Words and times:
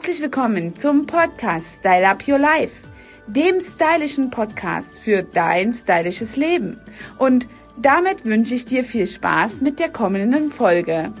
Herzlich 0.00 0.22
willkommen 0.22 0.74
zum 0.74 1.04
Podcast 1.04 1.80
Style 1.80 2.08
Up 2.08 2.26
Your 2.26 2.38
Life, 2.38 2.88
dem 3.26 3.60
stylischen 3.60 4.30
Podcast 4.30 4.98
für 4.98 5.22
dein 5.22 5.74
stylisches 5.74 6.36
Leben. 6.36 6.80
Und 7.18 7.48
damit 7.76 8.24
wünsche 8.24 8.54
ich 8.54 8.64
dir 8.64 8.82
viel 8.82 9.06
Spaß 9.06 9.60
mit 9.60 9.78
der 9.78 9.90
kommenden 9.90 10.50
Folge. 10.50 11.12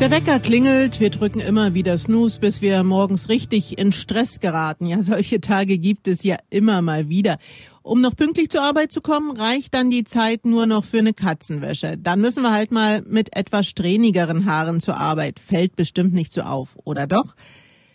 Der 0.00 0.12
Wecker 0.12 0.38
klingelt, 0.38 1.00
wir 1.00 1.10
drücken 1.10 1.40
immer 1.40 1.74
wieder 1.74 1.98
Snooze, 1.98 2.38
bis 2.38 2.62
wir 2.62 2.84
morgens 2.84 3.28
richtig 3.28 3.78
in 3.78 3.90
Stress 3.90 4.38
geraten. 4.38 4.86
Ja, 4.86 5.02
solche 5.02 5.40
Tage 5.40 5.76
gibt 5.76 6.06
es 6.06 6.22
ja 6.22 6.36
immer 6.50 6.82
mal 6.82 7.08
wieder. 7.08 7.38
Um 7.82 8.00
noch 8.00 8.14
pünktlich 8.14 8.48
zur 8.48 8.62
Arbeit 8.62 8.92
zu 8.92 9.00
kommen, 9.00 9.36
reicht 9.36 9.74
dann 9.74 9.90
die 9.90 10.04
Zeit 10.04 10.46
nur 10.46 10.66
noch 10.66 10.84
für 10.84 11.00
eine 11.00 11.14
Katzenwäsche. 11.14 11.98
Dann 11.98 12.20
müssen 12.20 12.44
wir 12.44 12.52
halt 12.52 12.70
mal 12.70 13.02
mit 13.08 13.34
etwas 13.36 13.66
strähnigeren 13.66 14.46
Haaren 14.46 14.78
zur 14.78 14.98
Arbeit. 14.98 15.40
Fällt 15.40 15.74
bestimmt 15.74 16.14
nicht 16.14 16.32
so 16.32 16.42
auf, 16.42 16.76
oder 16.84 17.08
doch? 17.08 17.34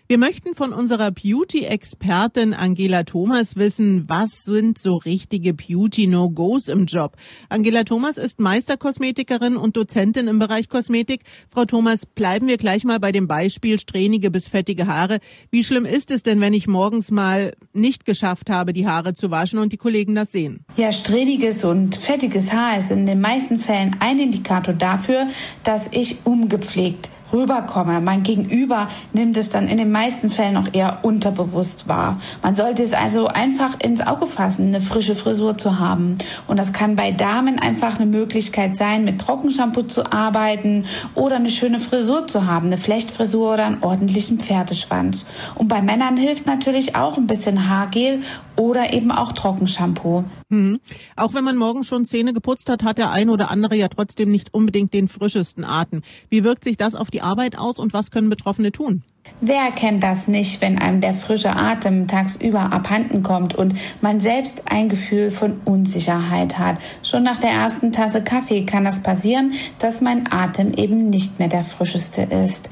Wir 0.05 0.17
möchten 0.17 0.53
von 0.53 0.73
unserer 0.73 1.11
Beauty-Expertin 1.11 2.53
Angela 2.53 3.03
Thomas 3.03 3.55
wissen, 3.55 4.03
was 4.09 4.43
sind 4.43 4.77
so 4.77 4.97
richtige 4.97 5.53
Beauty-No-Gos 5.53 6.67
im 6.67 6.87
Job. 6.87 7.15
Angela 7.47 7.85
Thomas 7.85 8.17
ist 8.17 8.41
Meisterkosmetikerin 8.41 9.55
und 9.55 9.77
Dozentin 9.77 10.27
im 10.27 10.39
Bereich 10.39 10.67
Kosmetik. 10.67 11.21
Frau 11.47 11.63
Thomas, 11.63 12.05
bleiben 12.05 12.49
wir 12.49 12.57
gleich 12.57 12.83
mal 12.83 12.99
bei 12.99 13.13
dem 13.13 13.29
Beispiel 13.29 13.79
strähnige 13.79 14.29
bis 14.29 14.49
fettige 14.49 14.87
Haare. 14.87 15.19
Wie 15.51 15.63
schlimm 15.63 15.85
ist 15.85 16.11
es 16.11 16.21
denn, 16.21 16.41
wenn 16.41 16.53
ich 16.53 16.67
morgens 16.67 17.09
mal 17.09 17.53
nicht 17.71 18.03
geschafft 18.03 18.49
habe, 18.49 18.73
die 18.73 18.85
Haare 18.85 19.13
zu 19.13 19.31
waschen 19.31 19.57
und 19.57 19.71
die 19.71 19.77
Kollegen 19.77 20.15
das 20.15 20.33
sehen? 20.33 20.65
Ja, 20.75 20.91
strähniges 20.91 21.63
und 21.63 21.95
fettiges 21.95 22.51
Haar 22.51 22.77
ist 22.77 22.91
in 22.91 23.05
den 23.05 23.21
meisten 23.21 23.57
Fällen 23.57 23.95
ein 24.01 24.19
Indikator 24.19 24.73
dafür, 24.73 25.27
dass 25.63 25.87
ich 25.93 26.25
umgepflegt 26.25 27.09
rüberkomme. 27.33 27.99
Mein 27.99 28.23
Gegenüber 28.23 28.87
nimmt 29.11 29.35
es 29.37 29.49
dann 29.49 29.67
in 29.67 29.77
den 29.77 29.91
meisten 29.91 30.29
Fällen 30.29 30.57
auch 30.57 30.67
eher 30.71 30.99
unterbewusst 31.01 31.87
wahr. 31.87 32.19
Man 32.41 32.55
sollte 32.55 32.83
es 32.83 32.93
also 32.93 33.27
einfach 33.27 33.79
ins 33.79 34.05
Auge 34.05 34.27
fassen, 34.27 34.67
eine 34.67 34.81
frische 34.81 35.15
Frisur 35.15 35.57
zu 35.57 35.79
haben. 35.79 36.15
Und 36.47 36.59
das 36.59 36.73
kann 36.73 36.95
bei 36.95 37.11
Damen 37.11 37.59
einfach 37.59 37.97
eine 37.97 38.05
Möglichkeit 38.05 38.77
sein, 38.77 39.03
mit 39.03 39.19
Trockenshampoo 39.19 39.83
zu 39.83 40.11
arbeiten 40.11 40.85
oder 41.15 41.37
eine 41.37 41.49
schöne 41.49 41.79
Frisur 41.79 42.27
zu 42.27 42.45
haben, 42.45 42.67
eine 42.67 42.77
Flechtfrisur 42.77 43.53
oder 43.53 43.65
einen 43.65 43.83
ordentlichen 43.83 44.39
Pferdeschwanz. 44.39 45.25
Und 45.55 45.67
bei 45.67 45.81
Männern 45.81 46.17
hilft 46.17 46.45
natürlich 46.45 46.95
auch 46.95 47.17
ein 47.17 47.27
bisschen 47.27 47.69
Haargel 47.69 48.21
oder 48.55 48.93
eben 48.93 49.11
auch 49.11 49.31
Trockenshampoo. 49.31 50.23
Mhm. 50.49 50.79
Auch 51.15 51.33
wenn 51.33 51.43
man 51.43 51.57
morgen 51.57 51.83
schon 51.83 52.05
Zähne 52.05 52.33
geputzt 52.33 52.69
hat, 52.69 52.83
hat 52.83 52.97
der 52.97 53.11
eine 53.11 53.31
oder 53.31 53.49
andere 53.49 53.75
ja 53.75 53.87
trotzdem 53.87 54.31
nicht 54.31 54.53
unbedingt 54.53 54.93
den 54.93 55.07
frischesten 55.07 55.63
Atem. 55.63 56.03
Wie 56.29 56.43
wirkt 56.43 56.63
sich 56.63 56.77
das 56.77 56.95
auf 56.95 57.11
die 57.11 57.21
Arbeit 57.21 57.57
aus 57.57 57.79
und 57.79 57.93
was 57.93 58.11
können 58.11 58.29
Betroffene 58.29 58.71
tun? 58.71 59.03
Wer 59.39 59.71
kennt 59.71 60.03
das 60.03 60.27
nicht, 60.27 60.61
wenn 60.61 60.79
einem 60.79 61.01
der 61.01 61.13
frische 61.13 61.55
Atem 61.55 62.07
tagsüber 62.07 62.73
abhanden 62.73 63.23
kommt 63.23 63.55
und 63.55 63.73
man 64.01 64.19
selbst 64.19 64.63
ein 64.69 64.89
Gefühl 64.89 65.31
von 65.31 65.61
Unsicherheit 65.65 66.59
hat? 66.59 66.77
Schon 67.03 67.23
nach 67.23 67.39
der 67.39 67.51
ersten 67.51 67.91
Tasse 67.91 68.23
Kaffee 68.23 68.65
kann 68.65 68.83
das 68.83 69.01
passieren, 69.01 69.53
dass 69.79 70.01
mein 70.01 70.31
Atem 70.31 70.73
eben 70.73 71.09
nicht 71.09 71.39
mehr 71.39 71.47
der 71.47 71.63
frischeste 71.63 72.23
ist. 72.23 72.69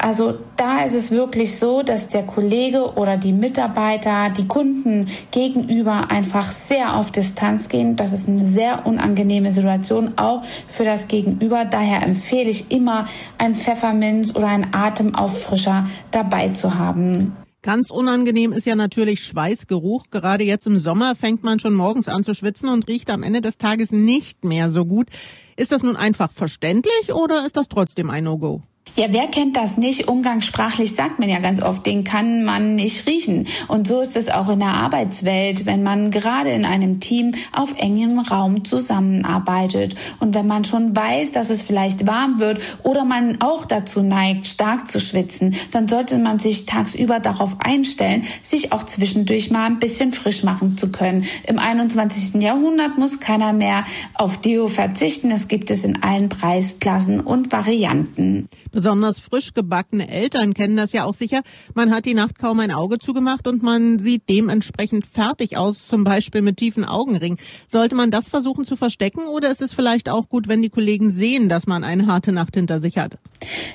Also 0.00 0.38
da 0.56 0.84
ist 0.84 0.94
es 0.94 1.10
wirklich 1.10 1.58
so, 1.58 1.82
dass 1.82 2.06
der 2.06 2.22
Kollege 2.22 2.94
oder 2.94 3.16
die 3.16 3.32
Mitarbeiter, 3.32 4.30
die 4.30 4.46
Kunden 4.46 5.08
gegenüber 5.32 6.10
einfach 6.10 6.46
sehr 6.46 6.96
auf 6.96 7.10
Distanz 7.10 7.68
gehen. 7.68 7.96
Das 7.96 8.12
ist 8.12 8.28
eine 8.28 8.44
sehr 8.44 8.86
unangenehme 8.86 9.50
Situation 9.50 10.12
auch 10.16 10.44
für 10.68 10.84
das 10.84 11.08
Gegenüber. 11.08 11.64
Daher 11.64 12.04
empfehle 12.04 12.48
ich 12.48 12.70
immer 12.70 13.08
ein 13.38 13.56
Pfefferminz 13.56 14.36
oder 14.36 14.46
ein 14.46 14.72
Atemauffrischer 14.72 15.88
dabei 16.12 16.50
zu 16.50 16.76
haben. 16.76 17.36
Ganz 17.62 17.90
unangenehm 17.90 18.52
ist 18.52 18.66
ja 18.66 18.76
natürlich 18.76 19.24
Schweißgeruch. 19.24 20.04
Gerade 20.10 20.44
jetzt 20.44 20.68
im 20.68 20.78
Sommer 20.78 21.16
fängt 21.16 21.42
man 21.42 21.58
schon 21.58 21.74
morgens 21.74 22.06
an 22.06 22.22
zu 22.22 22.34
schwitzen 22.34 22.68
und 22.68 22.86
riecht 22.86 23.10
am 23.10 23.24
Ende 23.24 23.40
des 23.40 23.58
Tages 23.58 23.90
nicht 23.90 24.44
mehr 24.44 24.70
so 24.70 24.84
gut. 24.84 25.08
Ist 25.56 25.72
das 25.72 25.82
nun 25.82 25.96
einfach 25.96 26.30
verständlich 26.32 27.12
oder 27.12 27.44
ist 27.44 27.56
das 27.56 27.68
trotzdem 27.68 28.10
ein 28.10 28.24
No-Go? 28.24 28.62
Ja, 28.96 29.06
wer 29.10 29.28
kennt 29.28 29.56
das 29.56 29.76
nicht? 29.76 30.08
Umgangssprachlich 30.08 30.94
sagt 30.94 31.18
man 31.18 31.28
ja 31.28 31.38
ganz 31.38 31.62
oft, 31.62 31.86
den 31.86 32.04
kann 32.04 32.44
man 32.44 32.74
nicht 32.74 33.06
riechen. 33.06 33.46
Und 33.68 33.86
so 33.86 34.00
ist 34.00 34.16
es 34.16 34.28
auch 34.28 34.48
in 34.48 34.58
der 34.58 34.74
Arbeitswelt, 34.74 35.66
wenn 35.66 35.82
man 35.82 36.10
gerade 36.10 36.50
in 36.50 36.64
einem 36.64 36.98
Team 37.00 37.32
auf 37.52 37.74
engem 37.78 38.18
Raum 38.18 38.64
zusammenarbeitet. 38.64 39.94
Und 40.18 40.34
wenn 40.34 40.46
man 40.46 40.64
schon 40.64 40.96
weiß, 40.96 41.32
dass 41.32 41.50
es 41.50 41.62
vielleicht 41.62 42.06
warm 42.06 42.40
wird 42.40 42.60
oder 42.82 43.04
man 43.04 43.40
auch 43.40 43.64
dazu 43.64 44.02
neigt, 44.02 44.46
stark 44.46 44.88
zu 44.88 45.00
schwitzen, 45.00 45.54
dann 45.70 45.86
sollte 45.88 46.18
man 46.18 46.38
sich 46.38 46.66
tagsüber 46.66 47.20
darauf 47.20 47.56
einstellen, 47.60 48.24
sich 48.42 48.72
auch 48.72 48.84
zwischendurch 48.84 49.50
mal 49.50 49.66
ein 49.66 49.78
bisschen 49.78 50.12
frisch 50.12 50.42
machen 50.42 50.76
zu 50.76 50.90
können. 50.90 51.24
Im 51.46 51.58
21. 51.58 52.40
Jahrhundert 52.42 52.98
muss 52.98 53.20
keiner 53.20 53.52
mehr 53.52 53.84
auf 54.14 54.40
Deo 54.40 54.68
verzichten. 54.68 55.30
Es 55.30 55.48
gibt 55.48 55.70
es 55.70 55.84
in 55.84 56.02
allen 56.02 56.28
Preisklassen 56.28 57.20
und 57.20 57.52
Varianten. 57.52 58.48
Besonders 58.78 59.18
frisch 59.18 59.54
gebackene 59.54 60.08
Eltern 60.08 60.54
kennen 60.54 60.76
das 60.76 60.92
ja 60.92 61.02
auch 61.02 61.14
sicher. 61.14 61.40
Man 61.74 61.92
hat 61.92 62.04
die 62.04 62.14
Nacht 62.14 62.38
kaum 62.38 62.60
ein 62.60 62.70
Auge 62.70 63.00
zugemacht 63.00 63.48
und 63.48 63.60
man 63.60 63.98
sieht 63.98 64.28
dementsprechend 64.28 65.04
fertig 65.04 65.56
aus, 65.56 65.88
zum 65.88 66.04
Beispiel 66.04 66.42
mit 66.42 66.58
tiefen 66.58 66.84
Augenringen. 66.84 67.38
Sollte 67.66 67.96
man 67.96 68.12
das 68.12 68.28
versuchen 68.28 68.64
zu 68.64 68.76
verstecken 68.76 69.26
oder 69.26 69.50
ist 69.50 69.62
es 69.62 69.72
vielleicht 69.72 70.08
auch 70.08 70.28
gut, 70.28 70.46
wenn 70.46 70.62
die 70.62 70.70
Kollegen 70.70 71.10
sehen, 71.10 71.48
dass 71.48 71.66
man 71.66 71.82
eine 71.82 72.06
harte 72.06 72.30
Nacht 72.30 72.54
hinter 72.54 72.78
sich 72.78 72.98
hat? 72.98 73.18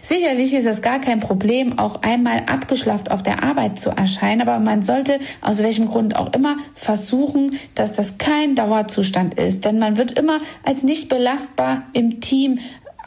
Sicherlich 0.01 0.53
ist 0.53 0.67
es 0.67 0.81
gar 0.81 0.99
kein 0.99 1.19
Problem, 1.19 1.77
auch 1.79 2.01
einmal 2.03 2.45
abgeschlafft 2.45 3.11
auf 3.11 3.23
der 3.23 3.43
Arbeit 3.43 3.79
zu 3.79 3.89
erscheinen, 3.89 4.41
aber 4.41 4.59
man 4.59 4.83
sollte 4.83 5.19
aus 5.41 5.61
welchem 5.61 5.87
Grund 5.87 6.15
auch 6.15 6.31
immer 6.31 6.55
versuchen, 6.75 7.59
dass 7.75 7.91
das 7.91 8.17
kein 8.19 8.55
Dauerzustand 8.55 9.33
ist, 9.33 9.65
denn 9.65 9.79
man 9.79 9.97
wird 9.97 10.17
immer 10.17 10.39
als 10.63 10.81
nicht 10.81 11.09
belastbar 11.09 11.83
im 11.91 12.21
Team 12.21 12.59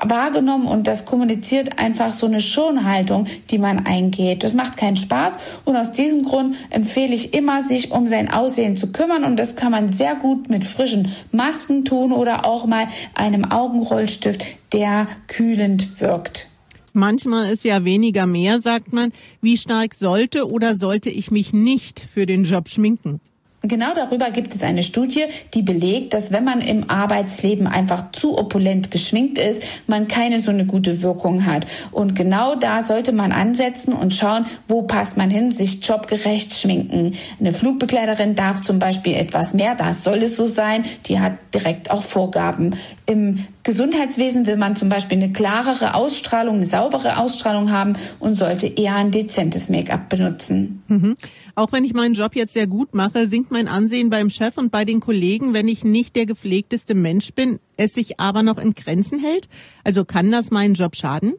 wahrgenommen 0.02 0.66
und 0.66 0.86
das 0.86 1.04
kommuniziert 1.04 1.78
einfach 1.78 2.12
so 2.12 2.26
eine 2.26 2.40
Schonhaltung, 2.40 3.26
die 3.50 3.58
man 3.58 3.86
eingeht. 3.86 4.42
Das 4.42 4.54
macht 4.54 4.76
keinen 4.76 4.96
Spaß 4.96 5.38
und 5.64 5.76
aus 5.76 5.92
diesem 5.92 6.22
Grund 6.22 6.56
empfehle 6.70 7.14
ich 7.14 7.34
immer, 7.34 7.62
sich 7.62 7.90
um 7.90 8.06
sein 8.06 8.30
Aussehen 8.30 8.76
zu 8.76 8.92
kümmern 8.92 9.24
und 9.24 9.36
das 9.36 9.56
kann 9.56 9.72
man 9.72 9.92
sehr 9.92 10.14
gut 10.16 10.48
mit 10.48 10.64
frischen 10.64 11.12
Masken 11.32 11.84
tun 11.84 12.12
oder 12.12 12.44
auch 12.44 12.66
mal 12.66 12.88
einem 13.14 13.44
Augenrollstift, 13.44 14.44
der 14.72 15.06
kühlend 15.28 16.00
wirkt. 16.00 16.48
Manchmal 16.92 17.52
ist 17.52 17.64
ja 17.64 17.84
weniger 17.84 18.26
mehr, 18.26 18.62
sagt 18.62 18.94
man. 18.94 19.12
Wie 19.42 19.58
stark 19.58 19.94
sollte 19.94 20.48
oder 20.50 20.76
sollte 20.76 21.10
ich 21.10 21.30
mich 21.30 21.52
nicht 21.52 22.00
für 22.00 22.24
den 22.24 22.44
Job 22.44 22.70
schminken? 22.70 23.20
Genau 23.62 23.94
darüber 23.94 24.30
gibt 24.30 24.54
es 24.54 24.62
eine 24.62 24.82
Studie, 24.82 25.24
die 25.54 25.62
belegt, 25.62 26.14
dass 26.14 26.30
wenn 26.30 26.44
man 26.44 26.60
im 26.60 26.88
Arbeitsleben 26.88 27.66
einfach 27.66 28.12
zu 28.12 28.38
opulent 28.38 28.90
geschminkt 28.90 29.38
ist, 29.38 29.62
man 29.86 30.06
keine 30.08 30.38
so 30.38 30.50
eine 30.50 30.66
gute 30.66 31.02
Wirkung 31.02 31.46
hat. 31.46 31.66
Und 31.90 32.14
genau 32.14 32.54
da 32.54 32.82
sollte 32.82 33.12
man 33.12 33.32
ansetzen 33.32 33.92
und 33.92 34.14
schauen, 34.14 34.46
wo 34.68 34.82
passt 34.82 35.16
man 35.16 35.30
hin, 35.30 35.50
sich 35.50 35.84
jobgerecht 35.84 36.54
schminken. 36.54 37.12
Eine 37.40 37.52
Flugbegleiterin 37.52 38.34
darf 38.34 38.62
zum 38.62 38.78
Beispiel 38.78 39.14
etwas 39.14 39.52
mehr, 39.52 39.74
das 39.74 40.04
soll 40.04 40.22
es 40.22 40.36
so 40.36 40.46
sein, 40.46 40.84
die 41.06 41.18
hat 41.18 41.32
direkt 41.52 41.90
auch 41.90 42.02
Vorgaben. 42.02 42.76
Im 43.06 43.46
Gesundheitswesen 43.66 44.46
will 44.46 44.56
man 44.56 44.76
zum 44.76 44.88
Beispiel 44.88 45.18
eine 45.18 45.32
klarere 45.32 45.94
Ausstrahlung, 45.94 46.54
eine 46.54 46.66
saubere 46.66 47.16
Ausstrahlung 47.18 47.72
haben 47.72 47.94
und 48.20 48.34
sollte 48.34 48.68
eher 48.68 48.94
ein 48.94 49.10
dezentes 49.10 49.68
Make-up 49.68 50.08
benutzen. 50.08 50.84
Mhm. 50.86 51.16
Auch 51.56 51.72
wenn 51.72 51.82
ich 51.82 51.92
meinen 51.92 52.14
Job 52.14 52.36
jetzt 52.36 52.52
sehr 52.52 52.68
gut 52.68 52.94
mache, 52.94 53.26
sinkt 53.26 53.50
mein 53.50 53.66
Ansehen 53.66 54.08
beim 54.08 54.30
Chef 54.30 54.56
und 54.56 54.70
bei 54.70 54.84
den 54.84 55.00
Kollegen, 55.00 55.52
wenn 55.52 55.66
ich 55.66 55.82
nicht 55.82 56.14
der 56.14 56.26
gepflegteste 56.26 56.94
Mensch 56.94 57.32
bin, 57.32 57.58
es 57.76 57.92
sich 57.92 58.20
aber 58.20 58.44
noch 58.44 58.58
in 58.58 58.74
Grenzen 58.74 59.18
hält? 59.18 59.48
Also 59.82 60.04
kann 60.04 60.30
das 60.30 60.52
meinen 60.52 60.74
Job 60.74 60.94
schaden? 60.94 61.34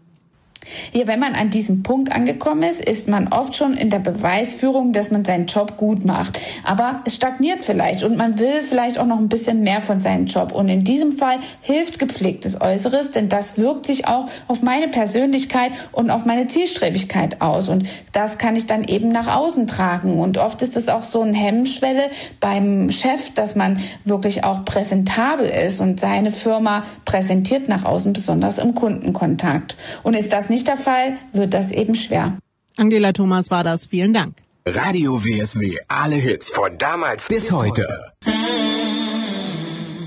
Ja, 0.93 1.07
wenn 1.07 1.19
man 1.19 1.33
an 1.33 1.49
diesem 1.49 1.83
Punkt 1.83 2.11
angekommen 2.11 2.63
ist, 2.63 2.83
ist 2.83 3.07
man 3.07 3.29
oft 3.29 3.55
schon 3.55 3.75
in 3.75 3.89
der 3.89 3.99
Beweisführung, 3.99 4.91
dass 4.91 5.11
man 5.11 5.25
seinen 5.25 5.45
Job 5.45 5.77
gut 5.77 6.05
macht. 6.05 6.39
Aber 6.63 7.01
es 7.05 7.15
stagniert 7.15 7.63
vielleicht 7.63 8.03
und 8.03 8.17
man 8.17 8.39
will 8.39 8.61
vielleicht 8.61 8.97
auch 8.97 9.05
noch 9.05 9.17
ein 9.17 9.29
bisschen 9.29 9.61
mehr 9.61 9.81
von 9.81 10.01
seinem 10.01 10.25
Job. 10.25 10.51
Und 10.51 10.69
in 10.69 10.83
diesem 10.83 11.13
Fall 11.13 11.39
hilft 11.61 11.99
gepflegtes 11.99 12.59
Äußeres, 12.59 13.11
denn 13.11 13.29
das 13.29 13.57
wirkt 13.57 13.85
sich 13.85 14.07
auch 14.07 14.27
auf 14.47 14.61
meine 14.61 14.87
Persönlichkeit 14.87 15.71
und 15.91 16.09
auf 16.09 16.25
meine 16.25 16.47
Zielstrebigkeit 16.47 17.41
aus. 17.41 17.69
Und 17.69 17.87
das 18.11 18.37
kann 18.37 18.55
ich 18.55 18.65
dann 18.65 18.83
eben 18.83 19.09
nach 19.09 19.33
außen 19.35 19.67
tragen. 19.67 20.19
Und 20.19 20.37
oft 20.37 20.61
ist 20.61 20.75
es 20.75 20.89
auch 20.89 21.03
so 21.03 21.21
eine 21.21 21.37
Hemmschwelle 21.37 22.09
beim 22.39 22.89
Chef, 22.91 23.33
dass 23.33 23.55
man 23.55 23.79
wirklich 24.03 24.43
auch 24.43 24.65
präsentabel 24.65 25.47
ist 25.47 25.79
und 25.79 25.99
seine 25.99 26.31
Firma 26.31 26.83
präsentiert 27.05 27.69
nach 27.69 27.85
außen, 27.85 28.13
besonders 28.13 28.57
im 28.57 28.75
Kundenkontakt. 28.75 29.75
Und 30.03 30.13
ist 30.13 30.33
das 30.33 30.49
nicht 30.49 30.56
nicht 30.57 30.67
der 30.67 30.77
Fall, 30.77 31.19
wird 31.33 31.53
das 31.53 31.69
eben 31.69 31.93
schwer. 31.93 32.39
Angela 32.77 33.11
Thomas 33.13 33.51
war 33.51 33.63
das. 33.63 33.85
Vielen 33.85 34.11
Dank. 34.11 34.37
Radio 34.65 35.23
WSW. 35.23 35.77
Alle 35.87 36.15
Hits 36.15 36.49
von 36.49 36.79
damals 36.79 37.27
bis, 37.27 37.49
bis 37.49 37.51
heute. 37.51 37.85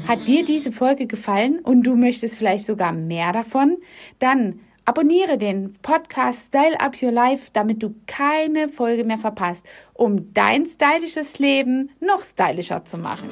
Hat 0.09 0.27
dir 0.27 0.45
diese 0.45 0.73
Folge 0.73 1.07
gefallen 1.07 1.61
und 1.61 1.85
du 1.85 1.95
möchtest 1.95 2.37
vielleicht 2.37 2.65
sogar 2.65 2.93
mehr 2.93 3.33
davon? 3.33 3.77
Dann 4.19 4.59
Abonniere 4.87 5.39
den 5.39 5.73
Podcast 5.83 6.47
Style 6.47 6.81
Up 6.81 7.01
Your 7.01 7.13
Life, 7.13 7.51
damit 7.53 7.81
du 7.81 7.95
keine 8.09 8.69
Folge 8.69 9.05
mehr 9.05 9.19
verpasst, 9.19 9.69
um 9.93 10.35
dein 10.35 10.67
stylisches 10.67 11.39
Leben 11.39 11.91
noch 12.01 12.23
stylischer 12.23 12.85
zu 12.85 12.99
machen. 12.99 13.29